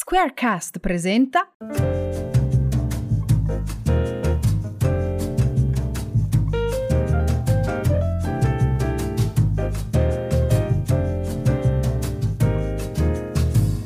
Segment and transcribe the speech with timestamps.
[0.00, 1.54] Squarecast presenta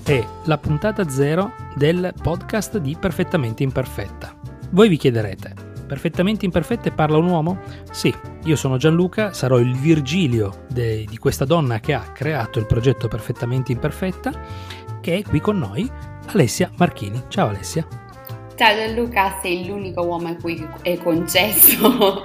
[0.04, 4.38] È la puntata zero del podcast di Perfettamente Imperfetta.
[4.68, 5.54] Voi vi chiederete,
[5.86, 7.58] perfettamente imperfette parla un uomo?
[7.90, 12.66] Sì, io sono Gianluca, sarò il Virgilio de, di questa donna che ha creato il
[12.66, 14.32] progetto Perfettamente Imperfetta,
[15.02, 15.90] che è qui con noi,
[16.28, 17.24] Alessia Marchini.
[17.28, 17.86] Ciao Alessia.
[18.54, 22.24] Ciao Gianluca, sei l'unico uomo a cui è concesso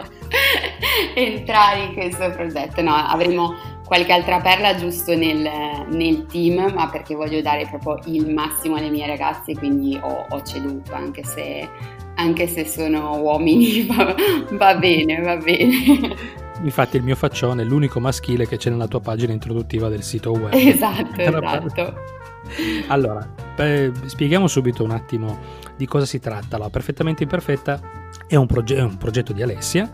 [1.15, 2.81] entrare in questo progetto.
[2.83, 5.49] No, avremo qualche altra perla giusto nel,
[5.89, 10.43] nel, team, ma perché voglio dare proprio il massimo alle mie ragazze, quindi ho, ho
[10.43, 11.67] ceduto, anche se,
[12.15, 14.15] anche se, sono uomini, va,
[14.51, 16.15] va bene, va bene.
[16.61, 20.31] Infatti il mio faccione è l'unico maschile che c'è nella tua pagina introduttiva del sito
[20.31, 20.53] web.
[20.53, 22.25] Esatto, esatto.
[22.87, 25.39] Allora, beh, spieghiamo subito un attimo
[25.75, 26.55] di cosa si tratta.
[26.55, 27.79] Allora, Perfettamente Imperfetta
[28.27, 29.89] è un, proge- è un progetto di Alessia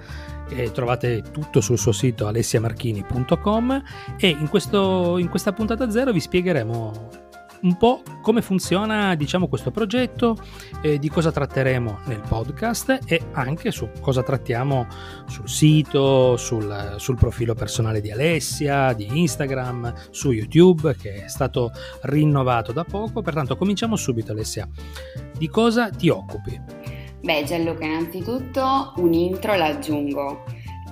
[0.50, 3.84] eh, trovate tutto sul suo sito alessiamarchini.com
[4.18, 7.23] e in, questo, in questa puntata zero vi spiegheremo
[7.64, 10.38] un po' come funziona diciamo questo progetto,
[10.82, 14.88] eh, di cosa tratteremo nel podcast e anche su cosa trattiamo
[15.28, 21.72] sul sito, sul, sul, profilo personale di Alessia, di Instagram, su YouTube che è stato
[22.04, 23.22] rinnovato da poco.
[23.22, 24.68] Pertanto cominciamo subito Alessia.
[25.38, 26.60] Di cosa ti occupi?
[27.22, 30.44] Beh, Gianluca, innanzitutto un intro l'aggiungo.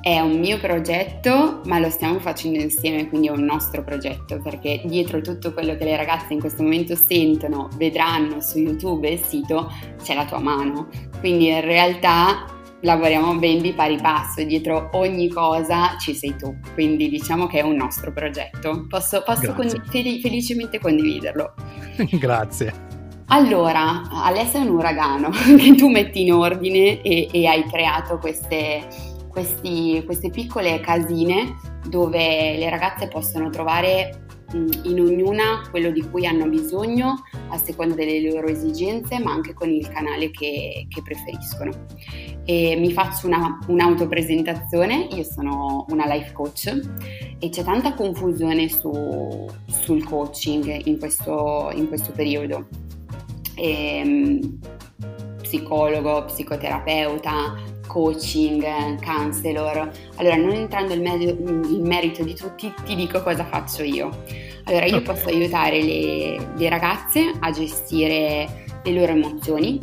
[0.02, 4.82] È un mio progetto, ma lo stiamo facendo insieme, quindi è un nostro progetto, perché
[4.86, 9.24] dietro tutto quello che le ragazze in questo momento sentono, vedranno su YouTube e il
[9.24, 9.72] sito,
[10.02, 10.88] c'è la tua mano.
[11.20, 12.46] Quindi in realtà
[12.82, 17.60] lavoriamo ben di pari passo e dietro ogni cosa ci sei tu, quindi diciamo che
[17.60, 18.88] è un nostro progetto.
[18.88, 21.54] Posso, posso con- fel- felicemente condividerlo.
[22.18, 22.90] Grazie.
[23.28, 28.86] Allora, Alessia è un uragano che tu metti in ordine e, e hai creato queste,
[29.32, 36.47] questi, queste piccole casine dove le ragazze possono trovare in ognuna quello di cui hanno
[36.47, 41.72] bisogno a seconda delle loro esigenze, ma anche con il canale che, che preferiscono.
[42.44, 46.80] E mi faccio una, un'autopresentazione, io sono una life coach
[47.40, 52.68] e c'è tanta confusione su, sul coaching in questo, in questo periodo
[53.56, 54.59] ehm,
[55.42, 57.56] psicologo, psicoterapeuta,
[57.91, 59.91] coaching, counselor.
[60.16, 64.24] Allora, non entrando nel merito di tutti, ti dico cosa faccio io.
[64.63, 69.78] Allora, io posso aiutare le, le ragazze a gestire le loro emozioni,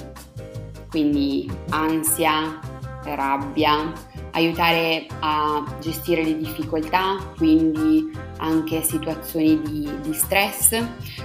[0.88, 2.58] quindi ansia,
[3.04, 3.92] rabbia,
[4.30, 10.82] aiutare a gestire le difficoltà, quindi anche situazioni di, di stress,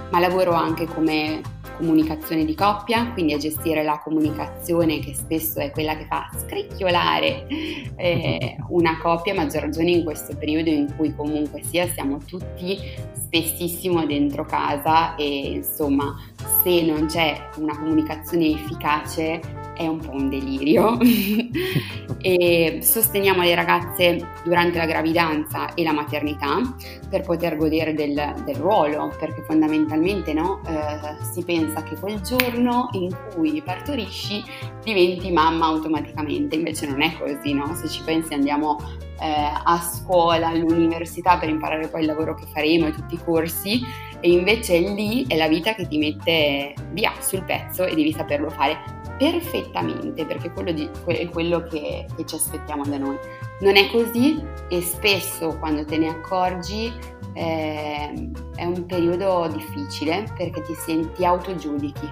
[0.09, 1.41] ma lavoro anche come
[1.77, 7.47] comunicazione di coppia, quindi a gestire la comunicazione che spesso è quella che fa scricchiolare
[7.95, 12.77] eh, una coppia, maggior ragione in questo periodo in cui comunque sia siamo tutti
[13.13, 16.15] spessissimo dentro casa e insomma
[16.61, 20.97] se non c'è una comunicazione efficace è un po' un delirio
[22.21, 26.61] e sosteniamo le ragazze durante la gravidanza e la maternità
[27.09, 32.89] per poter godere del, del ruolo perché fondamentalmente no, eh, si pensa che quel giorno
[32.93, 34.43] in cui partorisci
[34.83, 37.73] diventi mamma automaticamente invece non è così no?
[37.75, 38.77] se ci pensi andiamo
[39.19, 43.81] eh, a scuola, all'università per imparare poi il lavoro che faremo e tutti i corsi
[44.19, 48.49] e invece lì è la vita che ti mette via sul pezzo e devi saperlo
[48.49, 48.92] fare
[49.23, 53.17] perfettamente perché quello di, è quello che, che ci aspettiamo da noi.
[53.61, 56.91] Non è così e spesso quando te ne accorgi
[57.33, 62.11] eh, è un periodo difficile perché ti senti autogiudichi.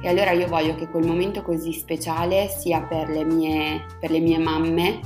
[0.00, 4.20] E allora io voglio che quel momento così speciale sia per le mie, per le
[4.20, 5.00] mie mamme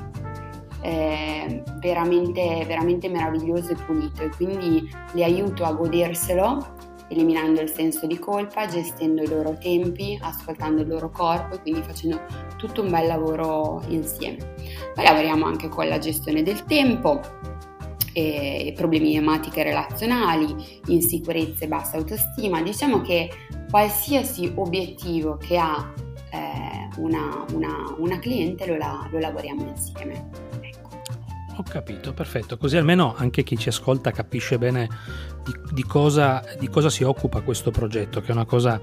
[0.83, 8.07] eh, veramente, veramente meraviglioso e pulito e quindi le aiuto a goderselo eliminando il senso
[8.07, 12.21] di colpa, gestendo i loro tempi, ascoltando il loro corpo e quindi facendo
[12.57, 14.55] tutto un bel lavoro insieme.
[14.95, 17.21] Poi lavoriamo anche con la gestione del tempo,
[18.13, 22.63] eh, problemi ematiche relazionali, insicurezze, bassa autostima.
[22.63, 23.31] Diciamo che
[23.71, 25.93] qualsiasi obiettivo che ha
[26.31, 30.31] eh, una, una, una, cliente lo, la, lo lavoriamo insieme.
[31.57, 32.57] Ho capito, perfetto.
[32.57, 34.89] Così almeno anche chi ci ascolta capisce bene
[35.45, 38.81] di, di, cosa, di cosa, si occupa questo progetto, che è una cosa,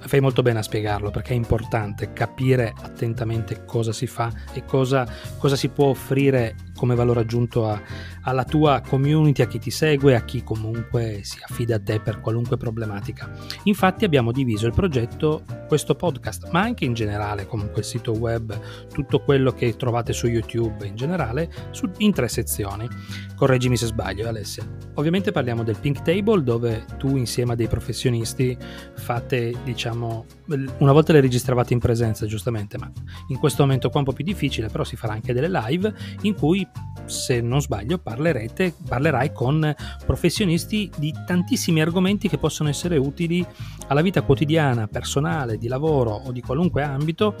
[0.00, 5.06] fai molto bene a spiegarlo, perché è importante capire attentamente cosa si fa e cosa,
[5.38, 7.80] cosa si può offrire come valore aggiunto a,
[8.22, 12.20] alla tua community, a chi ti segue, a chi comunque si affida a te per
[12.20, 13.30] qualunque problematica.
[13.64, 18.58] Infatti abbiamo diviso il progetto, questo podcast, ma anche in generale, comunque il sito web,
[18.92, 22.88] tutto quello che trovate su YouTube in generale, su, in tre sezioni.
[23.36, 24.66] Correggimi se sbaglio, Alessia.
[24.94, 28.56] Ovviamente parliamo del Pink Table, dove tu insieme a dei professionisti
[28.94, 30.24] fate, diciamo,
[30.78, 32.90] una volta le registravate in presenza, giustamente, ma
[33.28, 35.92] in questo momento qua è un po' più difficile, però si farà anche delle live
[36.22, 36.66] in cui
[37.06, 39.74] se non sbaglio, parlerete, parlerai con
[40.04, 43.44] professionisti di tantissimi argomenti che possono essere utili
[43.88, 47.34] alla vita quotidiana, personale, di lavoro o di qualunque ambito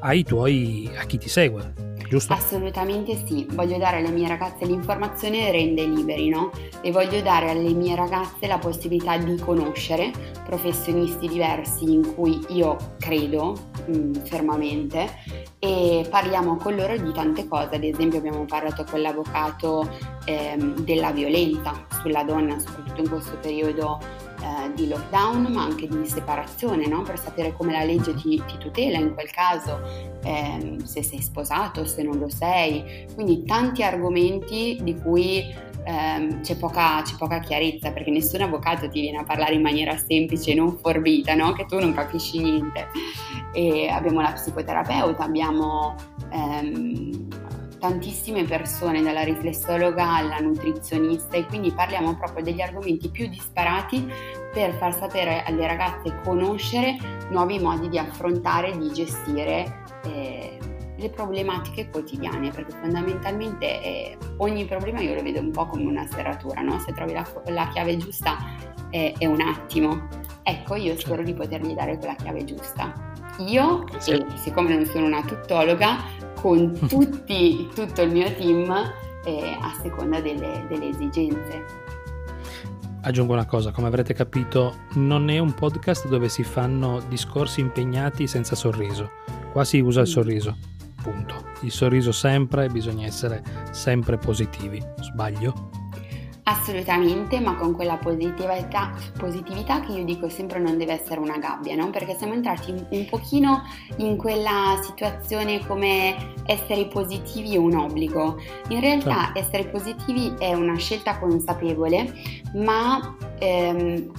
[0.00, 1.91] ai tuoi, a chi ti segue.
[2.12, 2.34] Giusto?
[2.34, 6.50] Assolutamente sì, voglio dare alle mie ragazze l'informazione rende liberi, no?
[6.82, 10.12] E voglio dare alle mie ragazze la possibilità di conoscere
[10.44, 13.56] professionisti diversi in cui io credo
[13.86, 15.08] mh, mm, fermamente
[15.58, 19.88] e parliamo con loro di tante cose, ad esempio abbiamo parlato con l'avvocato
[20.26, 23.98] ehm, della violenza sulla donna, soprattutto in questo periodo
[24.42, 27.02] eh, di lockdown, ma anche di separazione, no?
[27.02, 29.80] per sapere come la legge ti, ti tutela in quel caso,
[30.24, 35.44] ehm, se sei sposato, se non lo sei, quindi tanti argomenti di cui
[35.84, 39.96] ehm, c'è, poca, c'è, poca, chiarezza perché nessun avvocato ti viene a parlare in maniera
[39.96, 41.52] semplice, non forbita, no?
[41.52, 42.88] che tu non capisci niente.
[43.52, 45.94] E abbiamo la psicoterapeuta, abbiamo
[46.30, 47.28] ehm,
[47.82, 54.08] tantissime persone, dalla riflessologa alla nutrizionista e quindi parliamo proprio degli argomenti più disparati
[54.52, 56.96] per far sapere alle ragazze conoscere
[57.30, 59.82] nuovi modi di affrontare, di gestire.
[60.04, 60.58] Eh,
[60.96, 66.06] le problematiche quotidiane, perché fondamentalmente eh, ogni problema io lo vedo un po' come una
[66.08, 66.78] serratura, no?
[66.78, 68.36] se trovi la, la chiave giusta
[68.90, 70.06] è, è, un attimo.
[70.44, 73.10] Ecco, io spero di potergli dare quella chiave giusta.
[73.38, 74.12] Io, sì.
[74.12, 78.68] e siccome non sono una tuttologa, con tutti, tutto il mio team
[79.24, 81.64] eh, a seconda delle, delle esigenze.
[83.02, 88.26] Aggiungo una cosa, come avrete capito, non è un podcast dove si fanno discorsi impegnati
[88.26, 89.10] senza sorriso.
[89.52, 90.10] Qua si usa il mm.
[90.10, 90.56] sorriso
[91.02, 91.50] punto.
[91.60, 94.82] Il sorriso sempre, bisogna essere sempre positivi.
[95.00, 95.81] Sbaglio?
[96.44, 101.76] Assolutamente, ma con quella positività, positività, che io dico sempre non deve essere una gabbia,
[101.76, 101.90] no?
[101.90, 103.62] Perché siamo entrati un pochino
[103.98, 108.40] in quella situazione come essere positivi è un obbligo.
[108.70, 109.38] In realtà certo.
[109.38, 112.12] essere positivi è una scelta consapevole,
[112.54, 114.10] ma ehm,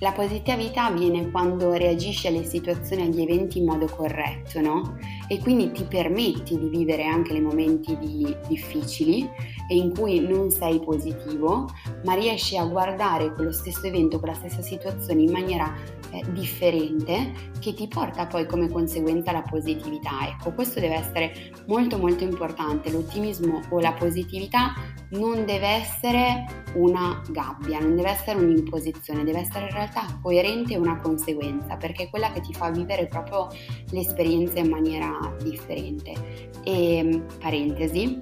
[0.00, 4.98] la positività avviene quando reagisci alle situazioni e agli eventi in modo corretto, no?
[5.28, 9.28] E quindi ti permetti di vivere anche i momenti di, difficili
[9.70, 11.70] e in cui non sei positivo,
[12.04, 15.72] ma riesci a guardare quello stesso evento, quella stessa situazione in maniera
[16.10, 20.10] eh, differente che ti porta poi come conseguenza la positività.
[20.26, 22.90] Ecco, questo deve essere molto molto importante.
[22.90, 24.74] L'ottimismo o la positività
[25.10, 30.78] non deve essere una gabbia, non deve essere un'imposizione, deve essere in realtà coerente e
[30.78, 33.46] una conseguenza, perché è quella che ti fa vivere proprio
[33.90, 36.48] l'esperienza in maniera differente.
[36.64, 38.20] E parentesi,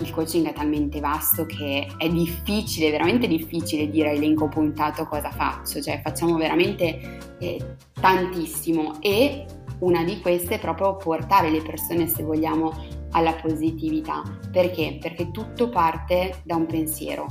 [0.00, 5.30] il coaching è talmente vasto che è difficile, veramente difficile dire a elenco puntato cosa
[5.30, 9.44] faccio, cioè facciamo veramente eh, tantissimo e
[9.80, 12.72] una di queste è proprio portare le persone, se vogliamo,
[13.12, 14.22] alla positività.
[14.50, 14.98] Perché?
[15.00, 17.26] Perché tutto parte da un pensiero.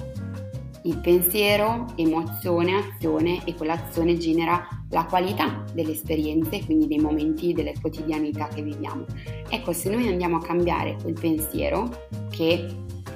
[0.84, 7.74] Il pensiero, emozione, azione e quell'azione genera la qualità delle esperienze, quindi dei momenti, delle
[7.80, 9.06] quotidianità che viviamo.
[9.50, 11.90] Ecco, se noi andiamo a cambiare quel pensiero,
[12.30, 12.66] che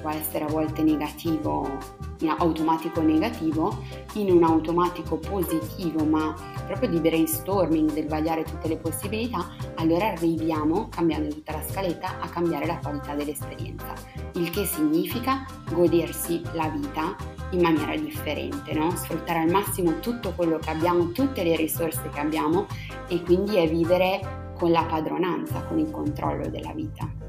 [0.00, 3.82] può essere a volte negativo, automatico negativo,
[4.14, 6.34] in un automatico positivo, ma
[6.66, 12.28] proprio di brainstorming, del vagliare tutte le possibilità, allora arriviamo, cambiando tutta la scaletta, a
[12.28, 13.94] cambiare la qualità dell'esperienza.
[14.34, 17.16] Il che significa godersi la vita
[17.50, 18.90] in maniera differente, no?
[18.96, 22.66] sfruttare al massimo tutto quello che abbiamo, tutte le risorse che abbiamo
[23.08, 27.23] e quindi è vivere con la padronanza, con il controllo della vita.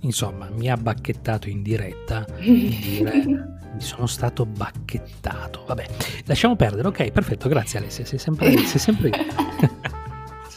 [0.00, 3.24] Insomma, mi ha bacchettato in diretta di dire
[3.74, 5.64] mi sono stato bacchettato.
[5.66, 5.86] Vabbè,
[6.24, 6.88] lasciamo perdere.
[6.88, 9.10] Ok, perfetto, grazie Alessia, sei sempre, sei sempre,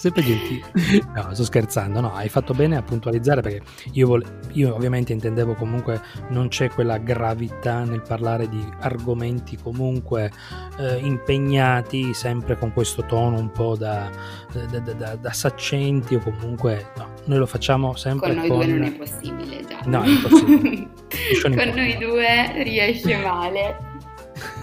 [0.04, 0.72] sempre gentile.
[1.14, 3.62] No, sto scherzando, no, hai fatto bene a puntualizzare perché
[3.94, 10.32] io, vole- io ovviamente intendevo comunque non c'è quella gravità nel parlare di argomenti comunque
[10.80, 14.10] eh, impegnati, sempre con questo tono un po' da,
[14.52, 18.58] da, da, da, saccenti o comunque no, noi lo facciamo sempre con noi con...
[18.58, 19.80] due non è possibile già.
[19.86, 20.90] No, è impossibile.
[21.42, 23.78] con noi due riesce male.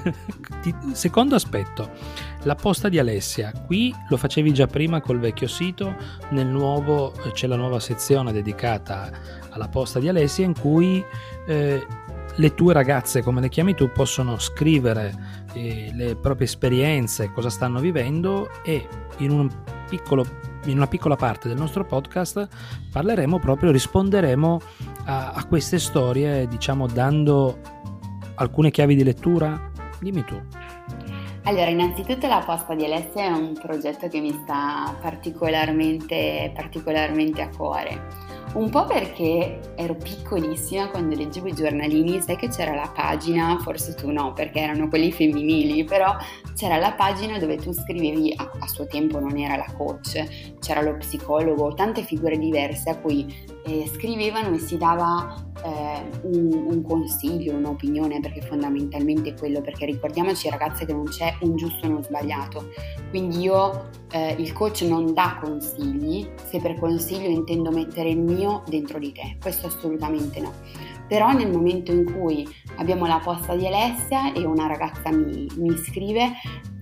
[0.93, 1.91] Secondo aspetto,
[2.45, 5.95] la posta di Alessia, qui lo facevi già prima col vecchio sito,
[6.31, 9.11] nel nuovo eh, c'è la nuova sezione dedicata
[9.51, 11.05] alla posta di Alessia in cui
[11.47, 11.87] eh,
[12.35, 17.81] le tue ragazze, come le chiami tu, possono scrivere eh, le proprie esperienze, cosa stanno
[17.81, 19.51] vivendo e in un
[19.89, 20.25] piccolo
[20.65, 22.47] in una piccola parte del nostro podcast
[22.93, 24.61] parleremo proprio, risponderemo
[25.07, 27.59] a, a queste storie, diciamo dando
[28.35, 29.71] alcune chiavi di lettura.
[29.99, 30.41] Dimmi tu.
[31.45, 37.49] Allora, innanzitutto la posta di Alessia è un progetto che mi sta particolarmente, particolarmente a
[37.49, 38.29] cuore.
[38.53, 43.95] Un po' perché ero piccolissima quando leggevo i giornalini, sai che c'era la pagina, forse
[43.95, 46.15] tu no, perché erano quelli femminili, però
[46.57, 50.83] c'era la pagina dove tu scrivevi, a, a suo tempo non era la coach, c'era
[50.83, 53.33] lo psicologo, tante figure diverse a cui
[53.71, 55.35] eh, scrivevano e si dava
[55.65, 61.37] eh, un, un, consiglio, un'opinione, perché fondamentalmente è quello, perché ricordiamoci ragazze che non c'è
[61.43, 62.71] un giusto o uno sbagliato,
[63.11, 68.63] quindi io, eh, il coach non dà consigli, se per consiglio intendo mettere il mio
[68.67, 70.53] dentro di te, questo assolutamente no.
[71.11, 75.77] Però nel momento in cui abbiamo la posta di Alessia e una ragazza mi, mi
[75.77, 76.35] scrive,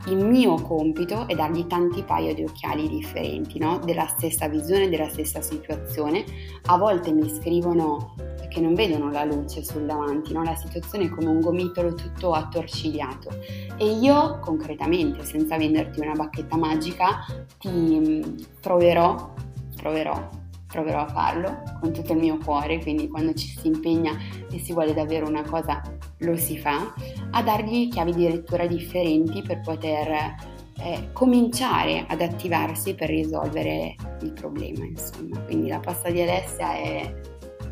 [0.08, 3.78] il mio compito è dargli tanti paio di occhiali differenti, no?
[3.78, 6.26] della stessa visione, della stessa situazione.
[6.66, 8.14] A volte mi scrivono
[8.50, 10.42] che non vedono la luce sul davanti, no?
[10.42, 13.30] la situazione è come un gomitolo tutto attorcigliato
[13.78, 17.24] e io concretamente, senza venderti una bacchetta magica,
[17.58, 18.22] ti mm,
[18.60, 19.32] proverò,
[19.74, 20.37] proverò
[20.68, 24.12] proverò a farlo con tutto il mio cuore, quindi quando ci si impegna
[24.50, 25.80] e si vuole davvero una cosa
[26.18, 26.92] lo si fa,
[27.30, 30.36] a dargli chiavi di lettura differenti per poter
[30.80, 35.38] eh, cominciare ad attivarsi per risolvere il problema, insomma.
[35.40, 37.14] Quindi la pasta di Alessia è,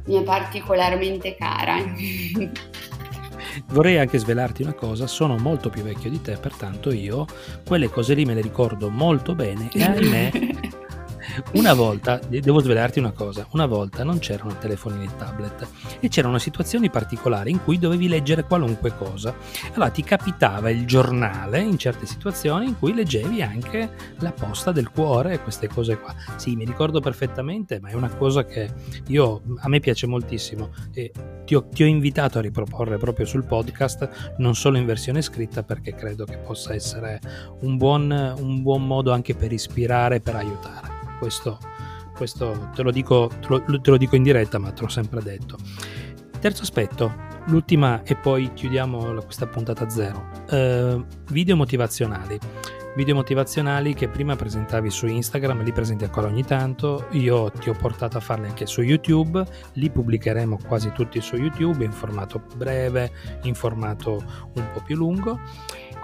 [0.07, 1.77] mi è particolarmente cara.
[3.69, 7.27] Vorrei anche svelarti una cosa, sono molto più vecchio di te, pertanto io
[7.67, 10.31] quelle cose lì me le ricordo molto bene e ahimè
[11.53, 15.69] Una volta, devo svelarti una cosa, una volta non c'erano telefonini e tablet
[16.01, 19.35] e c'erano situazioni particolari in cui dovevi leggere qualunque cosa.
[19.75, 23.91] Allora ti capitava il giornale in certe situazioni in cui leggevi anche
[24.21, 26.15] la posta del cuore e queste cose qua.
[26.37, 28.71] Sì, mi ricordo perfettamente, ma è una cosa che
[29.09, 31.13] io, a me piace moltissimo e
[31.45, 35.63] ti ho, ti ho invitato a riproporre proprio sul podcast, non solo in versione scritta
[35.63, 37.21] perché credo che possa essere
[37.61, 40.96] un buon, un buon modo anche per ispirare, per aiutare.
[41.19, 41.59] Questo,
[42.15, 45.23] questo te, lo dico, te, lo, te lo dico in diretta, ma te l'ho sempre
[45.23, 45.57] detto.
[46.39, 47.15] Terzo aspetto,
[47.47, 50.31] l'ultima e poi chiudiamo questa puntata zero.
[50.51, 52.39] Uh, video motivazionali.
[52.97, 57.09] Video motivazionali che prima presentavi su Instagram, li presenti ancora ogni tanto.
[57.11, 59.45] Io ti ho portato a farli anche su YouTube,
[59.75, 64.13] li pubblicheremo quasi tutti su YouTube in formato breve, in formato
[64.55, 65.39] un po' più lungo.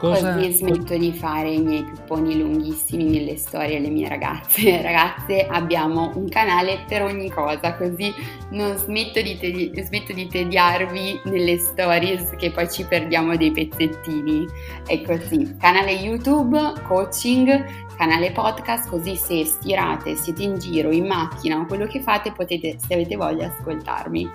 [0.03, 0.35] Cosa...
[0.35, 4.83] Così smetto di fare i miei pipponi lunghissimi nelle storie alle mie ragazze.
[4.83, 8.13] Ragazze, abbiamo un canale per ogni cosa, così
[8.51, 14.45] non smetto di, tedi- smetto di tediarvi nelle stories che poi ci perdiamo dei pezzettini.
[14.85, 15.57] È così.
[15.61, 21.87] Canale YouTube, coaching, canale podcast, così se stirate, siete in giro, in macchina o quello
[21.87, 24.29] che fate, potete, se avete voglia, ascoltarmi.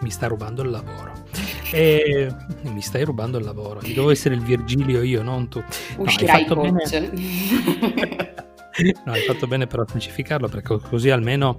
[0.00, 1.12] Mi sta rubando il lavoro.
[1.72, 3.80] E mi stai rubando il lavoro.
[3.80, 5.62] Devo essere il Virgilio io, non tu.
[5.96, 8.40] Uscirai no, hai fatto bene.
[9.04, 11.58] No, hai fatto bene però a specificarlo perché così almeno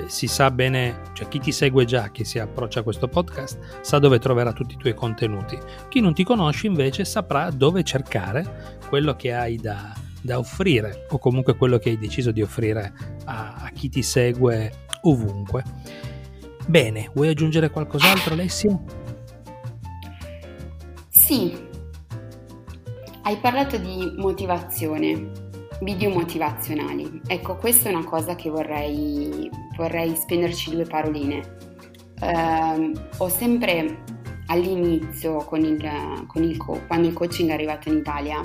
[0.00, 3.82] eh, si sa bene, cioè chi ti segue già, chi si approccia a questo podcast,
[3.82, 5.58] sa dove troverà tutti i tuoi contenuti.
[5.88, 9.92] Chi non ti conosce invece saprà dove cercare quello che hai da,
[10.22, 12.94] da offrire o comunque quello che hai deciso di offrire
[13.26, 15.62] a, a chi ti segue ovunque.
[16.66, 19.03] Bene, vuoi aggiungere qualcos'altro Alessio?
[21.24, 21.56] Sì,
[23.22, 25.30] hai parlato di motivazione,
[25.80, 27.22] video motivazionali.
[27.26, 31.56] Ecco, questa è una cosa che vorrei, vorrei spenderci due paroline.
[32.20, 34.02] Uh, ho sempre
[34.48, 38.42] all'inizio, con il, con il quando il coaching è arrivato in Italia,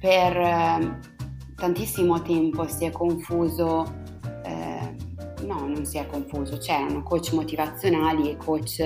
[0.00, 3.99] per uh, tantissimo tempo si è confuso
[5.50, 8.76] No, non si è confuso, c'erano coach motivazionali e coach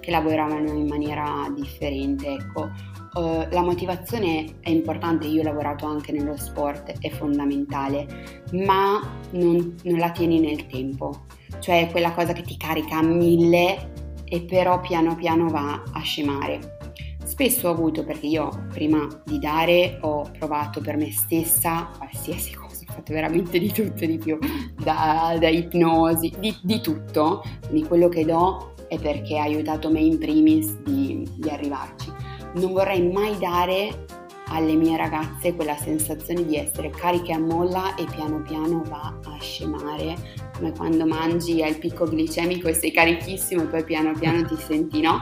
[0.00, 2.70] che lavoravano in maniera differente, ecco.
[3.12, 9.76] Uh, la motivazione è importante, io ho lavorato anche nello sport, è fondamentale, ma non,
[9.82, 11.26] non la tieni nel tempo,
[11.58, 13.92] cioè quella cosa che ti carica a mille
[14.24, 16.78] e però piano piano va a scemare.
[17.22, 22.63] Spesso ho avuto, perché io prima di dare ho provato per me stessa qualsiasi cosa
[22.94, 24.38] fatto veramente di tutto e di più,
[24.82, 30.00] da, da ipnosi, di, di, tutto, quindi quello che do è perché ha aiutato me
[30.00, 32.12] in primis di, di arrivarci.
[32.54, 34.06] Non vorrei mai dare
[34.48, 39.36] alle mie ragazze quella sensazione di essere cariche a molla e piano piano va a
[39.40, 40.14] scemare,
[40.54, 45.00] come quando mangi al picco glicemico e sei carichissimo e poi piano piano ti senti
[45.00, 45.20] no.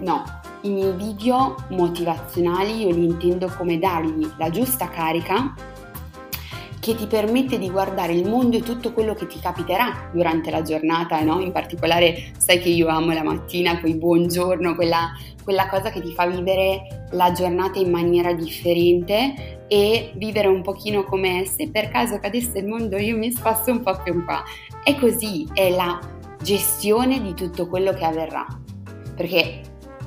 [0.00, 0.24] No,
[0.62, 5.54] i miei video motivazionali io li intendo come dargli la giusta carica
[6.84, 10.60] che ti permette di guardare il mondo e tutto quello che ti capiterà durante la
[10.60, 11.40] giornata, no?
[11.40, 15.12] In particolare sai che io amo la mattina, quei buongiorno, quella,
[15.42, 21.04] quella cosa che ti fa vivere la giornata in maniera differente e vivere un pochino
[21.04, 24.42] come se per caso cadesse il mondo io mi spasso un po' più qua.
[24.82, 25.98] È così, è la
[26.42, 28.46] gestione di tutto quello che avverrà.
[29.16, 29.60] Perché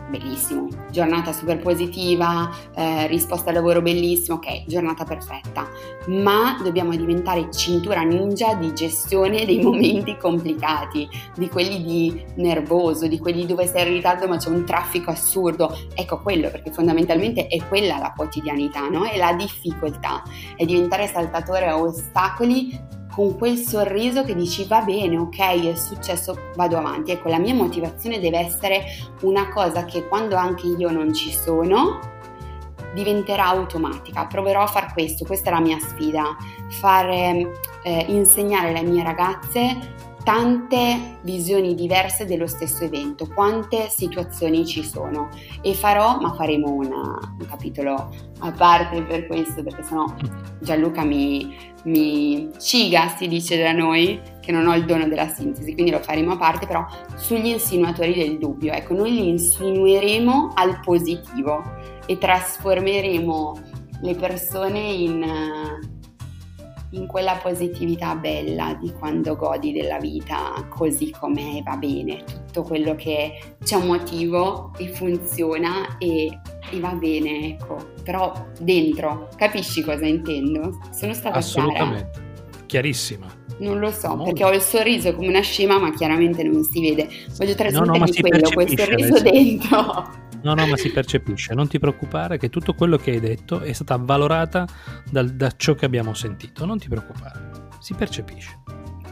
[0.10, 5.68] bellissimo, giornata super positiva, eh, risposta al lavoro bellissimo, ok, giornata perfetta,
[6.08, 13.20] ma dobbiamo diventare cintura ninja di gestione dei momenti complicati, di quelli di nervoso, di
[13.20, 17.62] quelli dove sei in ritardo ma c'è un traffico assurdo, ecco quello perché fondamentalmente è
[17.68, 19.06] quella la quotidianità, no?
[19.06, 20.24] È la difficoltà,
[20.56, 26.38] è diventare saltatore a ostacoli con quel sorriso che dici va bene, ok, è successo,
[26.54, 27.10] vado avanti.
[27.10, 28.84] Ecco, la mia motivazione deve essere
[29.22, 32.00] una cosa che quando anche io non ci sono
[32.94, 34.28] diventerà automatica.
[34.28, 36.38] Proverò a fare questo, questa è la mia sfida,
[36.70, 39.96] fare, eh, insegnare alle mie ragazze
[40.28, 45.30] tante visioni diverse dello stesso evento, quante situazioni ci sono.
[45.62, 50.14] E farò, ma faremo una, un capitolo a parte per questo perché sennò
[50.60, 51.56] Gianluca mi,
[51.86, 56.00] mi ciga, si dice da noi, che non ho il dono della sintesi, quindi lo
[56.00, 61.64] faremo a parte, però sugli insinuatori del dubbio, ecco, noi li insinueremo al positivo
[62.06, 63.62] e trasformeremo
[64.02, 65.96] le persone in
[66.92, 72.96] in quella positività bella di quando godi della vita così com'è, va bene, tutto quello
[72.96, 76.40] che c'è un motivo e funziona e,
[76.72, 80.80] e va bene, ecco, però dentro, capisci cosa intendo?
[80.92, 82.66] Sono stata Assolutamente, chiara?
[82.66, 83.46] chiarissima.
[83.60, 84.24] Non lo so, Molto.
[84.26, 87.10] perché ho il sorriso come una scema, ma chiaramente non si vede.
[87.38, 90.26] Voglio trasmettermi no, no, quello, quel sorriso dentro.
[90.44, 91.54] No, no, ma si percepisce.
[91.54, 94.68] Non ti preoccupare che tutto quello che hai detto è stata valorata
[95.10, 96.66] dal, da ciò che abbiamo sentito.
[96.66, 98.60] Non ti preoccupare, si percepisce.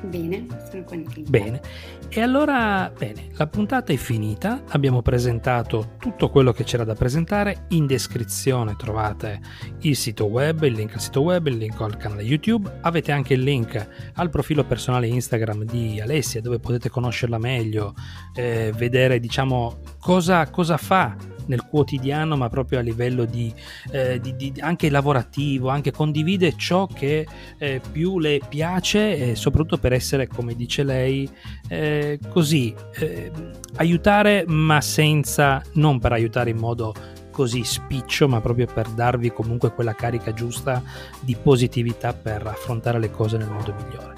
[0.05, 1.29] Bene, sono contenta.
[1.29, 1.61] Bene,
[2.09, 7.65] e allora, bene, la puntata è finita, abbiamo presentato tutto quello che c'era da presentare,
[7.69, 9.39] in descrizione trovate
[9.81, 13.33] il sito web, il link al sito web, il link al canale YouTube, avete anche
[13.33, 17.93] il link al profilo personale Instagram di Alessia dove potete conoscerla meglio,
[18.33, 23.53] eh, vedere diciamo cosa, cosa fa nel quotidiano, ma proprio a livello di,
[23.91, 27.27] eh, di, di anche lavorativo, anche condivide ciò che
[27.57, 31.29] eh, più le piace e soprattutto per essere, come dice lei,
[31.67, 33.31] eh, così, eh,
[33.75, 36.93] aiutare ma senza, non per aiutare in modo
[37.31, 40.81] così spiccio, ma proprio per darvi comunque quella carica giusta
[41.19, 44.13] di positività per affrontare le cose nel modo migliore.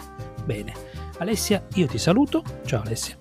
[0.45, 0.73] Bene,
[1.19, 2.43] Alessia, io ti saluto.
[2.65, 3.17] Ciao Alessia.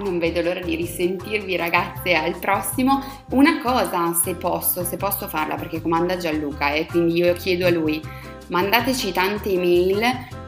[0.00, 3.02] Non vedo l'ora di risentirvi ragazze al prossimo.
[3.30, 7.66] Una cosa, se posso, se posso farla, perché comanda Gianluca e eh, quindi io chiedo
[7.66, 8.00] a lui,
[8.48, 10.02] mandateci tante email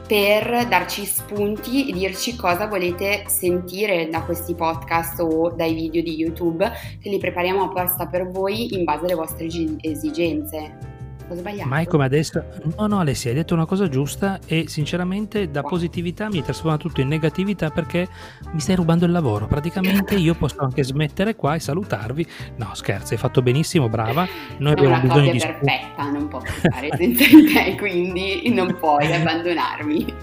[0.07, 6.15] per darci spunti e dirci cosa volete sentire da questi podcast o dai video di
[6.15, 9.47] YouTube che li prepariamo apposta per voi in base alle vostre
[9.81, 10.96] esigenze.
[11.29, 11.67] Ho sbagliato.
[11.67, 12.43] Mai come adesso.
[12.77, 17.01] No, no, Alessia, hai detto una cosa giusta e sinceramente da positività mi trasforma tutto
[17.01, 18.07] in negatività perché
[18.51, 19.47] mi stai rubando il lavoro.
[19.47, 22.25] Praticamente io posso anche smettere qua e salutarvi.
[22.55, 24.25] No, scherzo, hai fatto benissimo, brava.
[24.57, 29.11] Noi Sono abbiamo bisogno di perfetta, non posso fare senza di te, quindi non puoi
[29.11, 30.13] abbandonarmi.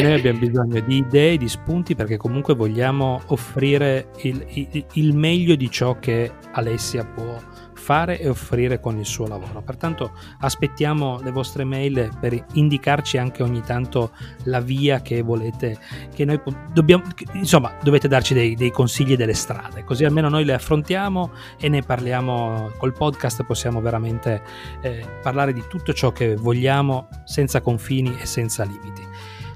[0.00, 5.56] Noi abbiamo bisogno di idee, di spunti perché comunque vogliamo offrire il, il, il meglio
[5.56, 7.36] di ciò che Alessia può
[7.78, 9.62] fare e offrire con il suo lavoro.
[9.62, 14.10] Pertanto aspettiamo le vostre mail per indicarci anche ogni tanto
[14.44, 15.78] la via che volete,
[16.14, 16.40] che noi
[16.72, 21.68] dobbiamo, insomma, dovete darci dei, dei consigli delle strade, così almeno noi le affrontiamo e
[21.68, 24.42] ne parliamo col podcast, possiamo veramente
[24.82, 29.06] eh, parlare di tutto ciò che vogliamo senza confini e senza limiti.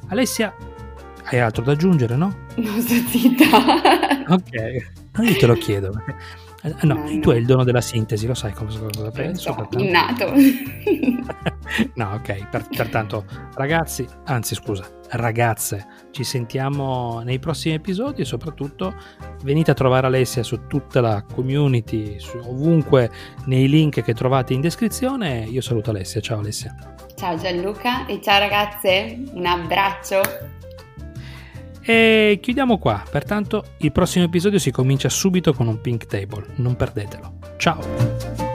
[0.08, 0.54] Alessia,
[1.24, 2.34] Hai altro da aggiungere, no?
[2.56, 3.46] Non sto zitta.
[4.28, 4.52] ok,
[5.22, 5.92] io te lo chiedo.
[6.64, 9.52] Eh, no, no, tu hai il dono della sintesi, lo sai cosa, cosa penso.
[9.52, 10.32] So, innato.
[11.94, 18.94] no, ok, per, pertanto ragazzi, anzi scusa, ragazze, ci sentiamo nei prossimi episodi e soprattutto
[19.42, 23.10] venite a trovare Alessia su tutta la community, su, ovunque
[23.46, 25.44] nei link che trovate in descrizione.
[25.48, 26.76] Io saluto Alessia, ciao Alessia.
[27.16, 30.20] Ciao Gianluca e ciao ragazze, un abbraccio.
[31.84, 36.76] E chiudiamo qua, pertanto il prossimo episodio si comincia subito con un pink table, non
[36.76, 37.38] perdetelo.
[37.56, 38.51] Ciao!